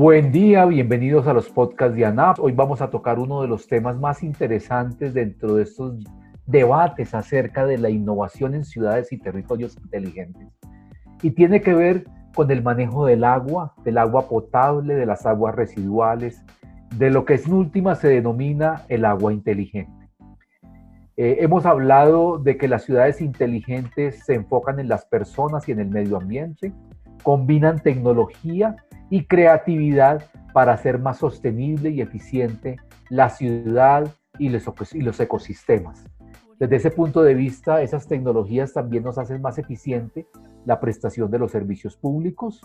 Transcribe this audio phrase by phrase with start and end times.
[0.00, 2.40] Buen día, bienvenidos a los podcasts de ANAP.
[2.40, 6.02] Hoy vamos a tocar uno de los temas más interesantes dentro de estos
[6.46, 10.48] debates acerca de la innovación en ciudades y territorios inteligentes.
[11.20, 12.04] Y tiene que ver
[12.34, 16.42] con el manejo del agua, del agua potable, de las aguas residuales,
[16.96, 20.08] de lo que en última se denomina el agua inteligente.
[21.18, 25.80] Eh, hemos hablado de que las ciudades inteligentes se enfocan en las personas y en
[25.80, 26.72] el medio ambiente,
[27.22, 28.76] combinan tecnología
[29.10, 32.76] y creatividad para hacer más sostenible y eficiente
[33.08, 36.04] la ciudad y los, ecosistemas.
[36.58, 40.26] Desde ese punto de vista, esas tecnologías también nos hacen más eficiente
[40.64, 42.60] la prestación de los servicios públicos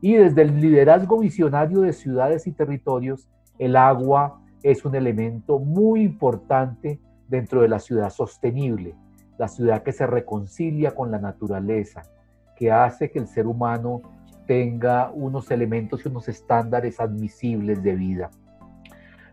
[0.00, 6.02] y desde el liderazgo visionario de ciudades y territorios, el agua es un elemento muy
[6.02, 8.94] importante dentro de la ciudad sostenible,
[9.38, 12.02] la ciudad que se reconcilia con la naturaleza,
[12.56, 14.02] que hace que el ser humano
[14.46, 18.30] tenga unos elementos y unos estándares admisibles de vida.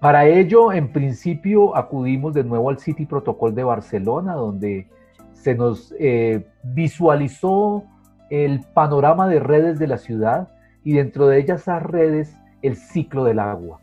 [0.00, 4.88] Para ello, en principio, acudimos de nuevo al City Protocol de Barcelona, donde
[5.32, 7.84] se nos eh, visualizó
[8.30, 10.48] el panorama de redes de la ciudad
[10.82, 13.80] y dentro de ellas esas redes el ciclo del agua.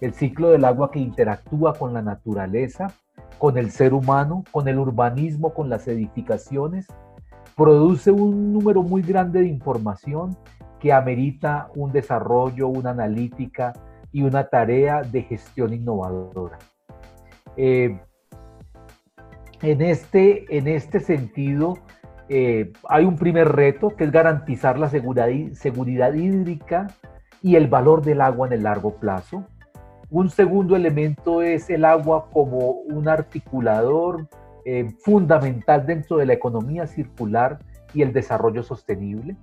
[0.00, 2.88] El ciclo del agua que interactúa con la naturaleza,
[3.38, 6.86] con el ser humano, con el urbanismo, con las edificaciones,
[7.56, 10.36] produce un número muy grande de información
[10.82, 13.72] que amerita un desarrollo, una analítica
[14.10, 16.58] y una tarea de gestión innovadora.
[17.56, 18.00] Eh,
[19.62, 21.78] en, este, en este sentido,
[22.28, 26.88] eh, hay un primer reto que es garantizar la seguridad, seguridad hídrica
[27.42, 29.46] y el valor del agua en el largo plazo.
[30.10, 34.26] Un segundo elemento es el agua como un articulador
[34.64, 37.60] eh, fundamental dentro de la economía circular
[37.94, 39.36] y el desarrollo sostenible.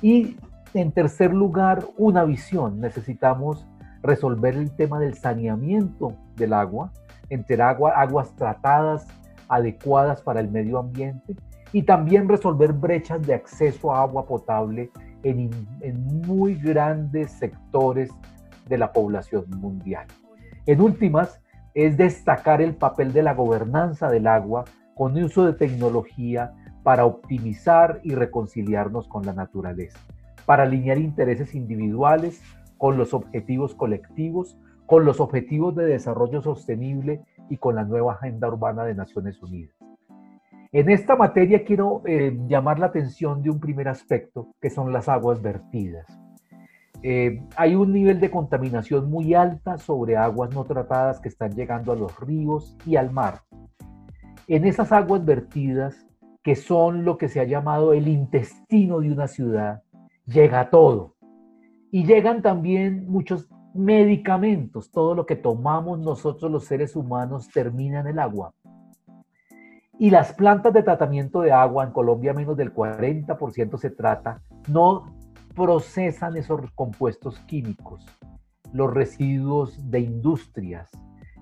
[0.00, 0.36] Y
[0.74, 2.80] en tercer lugar, una visión.
[2.80, 3.66] Necesitamos
[4.02, 6.92] resolver el tema del saneamiento del agua,
[7.30, 9.06] entre agua, aguas tratadas
[9.48, 11.34] adecuadas para el medio ambiente
[11.72, 14.90] y también resolver brechas de acceso a agua potable
[15.22, 18.10] en, en muy grandes sectores
[18.68, 20.06] de la población mundial.
[20.66, 21.40] En últimas,
[21.74, 24.64] es destacar el papel de la gobernanza del agua
[24.94, 26.52] con uso de tecnología
[26.82, 29.98] para optimizar y reconciliarnos con la naturaleza
[30.48, 32.42] para alinear intereses individuales
[32.78, 37.20] con los objetivos colectivos, con los objetivos de desarrollo sostenible
[37.50, 39.76] y con la nueva Agenda Urbana de Naciones Unidas.
[40.72, 45.10] En esta materia quiero eh, llamar la atención de un primer aspecto, que son las
[45.10, 46.06] aguas vertidas.
[47.02, 51.92] Eh, hay un nivel de contaminación muy alta sobre aguas no tratadas que están llegando
[51.92, 53.42] a los ríos y al mar.
[54.46, 56.06] En esas aguas vertidas,
[56.42, 59.82] que son lo que se ha llamado el intestino de una ciudad,
[60.28, 61.14] llega todo.
[61.90, 68.08] Y llegan también muchos medicamentos, todo lo que tomamos nosotros los seres humanos termina en
[68.08, 68.52] el agua.
[69.98, 75.14] Y las plantas de tratamiento de agua, en Colombia menos del 40% se trata, no
[75.54, 78.06] procesan esos compuestos químicos,
[78.72, 80.90] los residuos de industrias,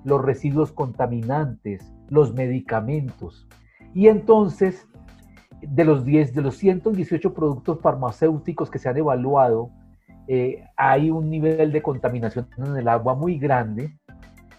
[0.05, 3.47] los residuos contaminantes, los medicamentos.
[3.93, 4.87] Y entonces
[5.61, 9.71] de los 10, de los 118 productos farmacéuticos que se han evaluado,
[10.29, 13.97] eh, hay un nivel de contaminación en el agua muy grande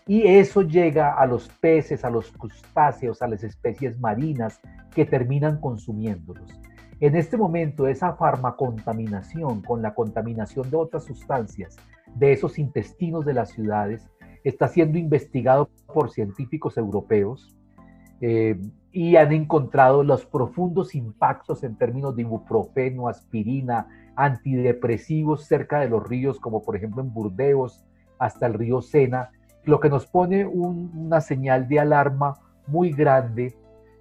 [0.07, 4.61] y eso llega a los peces, a los crustáceos, a las especies marinas
[4.95, 6.49] que terminan consumiéndolos.
[6.99, 11.75] En este momento, esa farmacontaminación con la contaminación de otras sustancias
[12.15, 14.09] de esos intestinos de las ciudades
[14.43, 17.55] está siendo investigado por científicos europeos
[18.21, 18.59] eh,
[18.97, 23.85] y han encontrado los profundos impactos en términos de ibuprofeno, aspirina,
[24.15, 27.85] antidepresivos cerca de los ríos, como por ejemplo en Burdeos,
[28.17, 29.29] hasta el río Sena,
[29.65, 33.55] lo que nos pone una señal de alarma muy grande.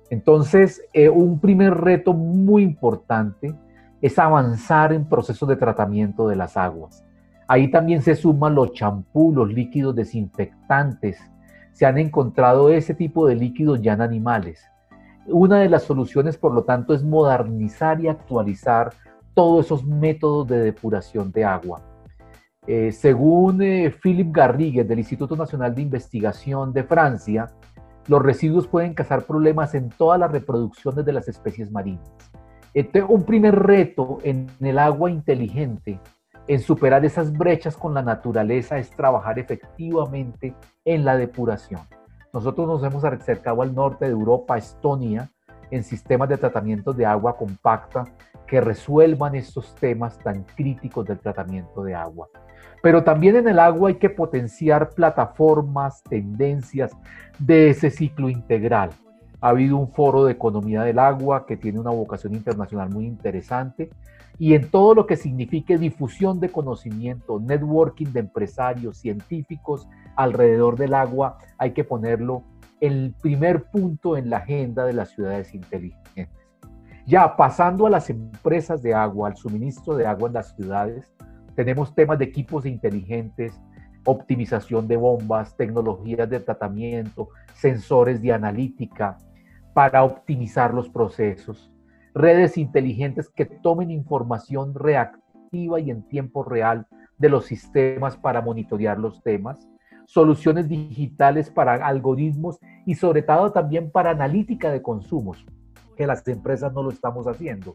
[0.08, 3.54] Entonces, eh, un primer reto muy importante
[4.00, 7.04] es avanzar en procesos de tratamiento de las aguas.
[7.48, 11.20] Ahí también se suman los champús, los líquidos desinfectantes.
[11.74, 14.66] Se han encontrado ese tipo de líquidos ya en animales.
[15.28, 18.92] Una de las soluciones, por lo tanto, es modernizar y actualizar
[19.34, 21.82] todos esos métodos de depuración de agua.
[22.66, 27.52] Eh, según eh, Philip Garrigues del Instituto Nacional de Investigación de Francia,
[28.08, 32.08] los residuos pueden causar problemas en todas las reproducciones de las especies marinas.
[32.72, 36.00] Este, un primer reto en el agua inteligente,
[36.46, 41.80] en superar esas brechas con la naturaleza, es trabajar efectivamente en la depuración.
[42.36, 45.30] Nosotros nos hemos acercado al norte de Europa, Estonia,
[45.70, 48.04] en sistemas de tratamiento de agua compacta
[48.46, 52.28] que resuelvan estos temas tan críticos del tratamiento de agua.
[52.82, 56.92] Pero también en el agua hay que potenciar plataformas, tendencias
[57.38, 58.90] de ese ciclo integral.
[59.46, 63.90] Ha habido un foro de economía del agua que tiene una vocación internacional muy interesante
[64.40, 70.94] y en todo lo que signifique difusión de conocimiento, networking de empresarios, científicos alrededor del
[70.94, 72.42] agua, hay que ponerlo
[72.80, 76.28] el primer punto en la agenda de las ciudades inteligentes.
[77.06, 81.14] Ya pasando a las empresas de agua, al suministro de agua en las ciudades,
[81.54, 83.60] tenemos temas de equipos inteligentes,
[84.06, 89.18] optimización de bombas, tecnologías de tratamiento, sensores de analítica
[89.76, 91.70] para optimizar los procesos,
[92.14, 96.86] redes inteligentes que tomen información reactiva y en tiempo real
[97.18, 99.68] de los sistemas para monitorear los temas,
[100.06, 105.44] soluciones digitales para algoritmos y sobre todo también para analítica de consumos,
[105.94, 107.74] que las empresas no lo estamos haciendo.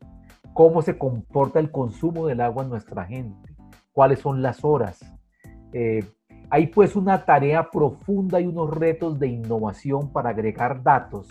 [0.55, 3.55] Cómo se comporta el consumo del agua en nuestra gente,
[3.91, 5.05] cuáles son las horas.
[5.71, 6.03] Eh,
[6.49, 11.27] hay pues una tarea profunda y unos retos de innovación para agregar datos,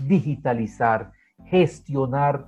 [0.00, 1.12] digitalizar,
[1.44, 2.46] gestionar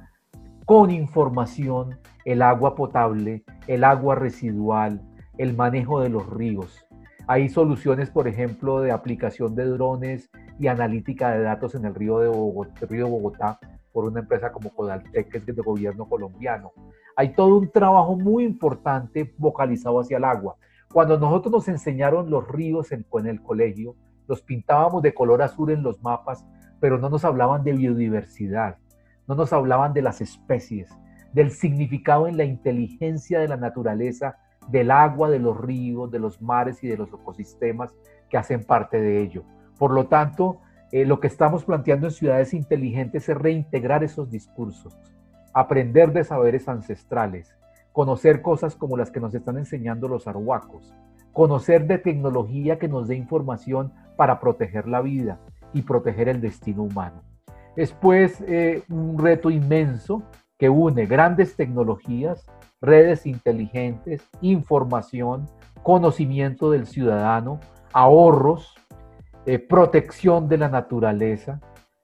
[0.64, 5.00] con información el agua potable, el agua residual,
[5.38, 6.84] el manejo de los ríos.
[7.28, 12.18] Hay soluciones, por ejemplo, de aplicación de drones y analítica de datos en el río
[12.18, 13.58] de Bogotá,
[13.92, 16.72] por una empresa como Codaltec, que es del gobierno colombiano.
[17.16, 20.56] Hay todo un trabajo muy importante vocalizado hacia el agua.
[20.92, 23.96] Cuando nosotros nos enseñaron los ríos en el colegio,
[24.28, 26.44] los pintábamos de color azul en los mapas,
[26.80, 28.76] pero no nos hablaban de biodiversidad,
[29.26, 30.88] no nos hablaban de las especies,
[31.32, 34.36] del significado en la inteligencia de la naturaleza
[34.68, 37.94] del agua, de los ríos, de los mares y de los ecosistemas
[38.28, 39.44] que hacen parte de ello.
[39.78, 40.60] Por lo tanto,
[40.92, 44.96] eh, lo que estamos planteando en ciudades inteligentes es reintegrar esos discursos,
[45.52, 47.54] aprender de saberes ancestrales,
[47.92, 50.94] conocer cosas como las que nos están enseñando los arhuacos,
[51.32, 55.38] conocer de tecnología que nos dé información para proteger la vida
[55.76, 57.22] y proteger el destino humano.
[57.76, 60.22] Después, eh, un reto inmenso
[60.58, 62.46] que une grandes tecnologías
[62.80, 65.46] redes inteligentes, información,
[65.82, 67.60] conocimiento del ciudadano,
[67.92, 68.74] ahorros,
[69.46, 71.60] eh, protección de la naturaleza,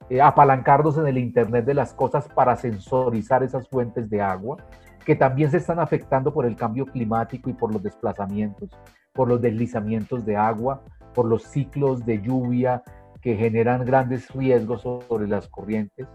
[0.08, 4.56] eh, apalancarnos en el Internet de las cosas para sensorizar esas fuentes de agua,
[5.04, 8.70] que también se están afectando por el cambio climático y por los desplazamientos,
[9.12, 10.82] por los deslizamientos de agua,
[11.12, 12.82] por los ciclos de lluvia
[13.22, 16.08] que generan grandes riesgos sobre las corrientes.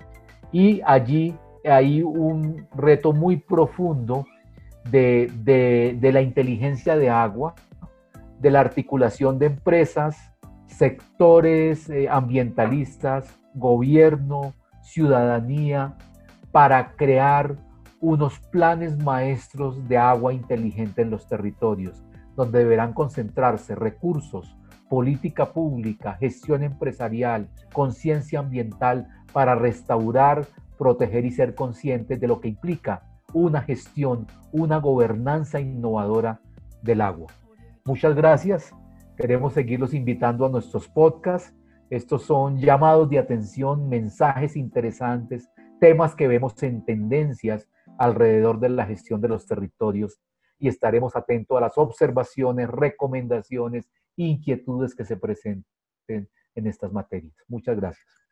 [0.51, 4.25] Y allí hay un reto muy profundo
[4.92, 7.56] de, la inteligencia de agua,
[8.39, 10.18] de la articulación de empresas,
[10.68, 15.95] sectores eh, ambientalistas, gobierno, ciudadanía,
[16.51, 17.56] para crear
[18.00, 22.04] unos planes maestros de agua inteligente en los territorios,
[22.36, 24.56] donde deberán concentrarse recursos,
[24.89, 30.45] política pública, gestión empresarial, conciencia ambiental para restaurar,
[30.77, 33.03] proteger y ser conscientes de lo que implica
[33.33, 36.39] una gestión, una gobernanza innovadora
[36.81, 37.27] del agua.
[37.85, 38.73] Muchas gracias.
[39.17, 41.53] Queremos seguirlos invitando a nuestros podcasts.
[41.89, 45.49] Estos son llamados de atención, mensajes interesantes,
[45.79, 47.67] temas que vemos en tendencias
[47.97, 50.19] alrededor de la gestión de los territorios
[50.59, 53.89] y estaremos atentos a las observaciones, recomendaciones,
[54.26, 55.66] inquietudes que se presenten
[56.56, 57.36] en estas materias.
[57.47, 58.26] Muchas gracias.